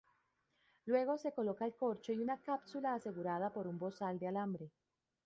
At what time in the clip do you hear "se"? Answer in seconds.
1.19-1.31